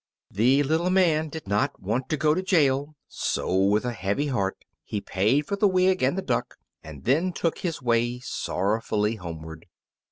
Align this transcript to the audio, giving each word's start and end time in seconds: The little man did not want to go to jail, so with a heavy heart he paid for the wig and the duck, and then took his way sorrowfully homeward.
The 0.31 0.63
little 0.63 0.89
man 0.89 1.29
did 1.29 1.47
not 1.47 1.79
want 1.79 2.09
to 2.09 2.17
go 2.17 2.33
to 2.33 2.41
jail, 2.41 2.95
so 3.07 3.55
with 3.55 3.85
a 3.85 3.91
heavy 3.91 4.25
heart 4.25 4.65
he 4.83 4.99
paid 4.99 5.45
for 5.45 5.55
the 5.55 5.67
wig 5.67 6.01
and 6.01 6.17
the 6.17 6.23
duck, 6.23 6.55
and 6.83 7.03
then 7.03 7.31
took 7.31 7.59
his 7.59 7.83
way 7.83 8.17
sorrowfully 8.17 9.17
homeward. 9.17 9.67